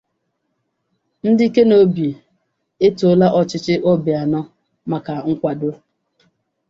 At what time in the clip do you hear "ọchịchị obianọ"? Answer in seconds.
3.39-4.41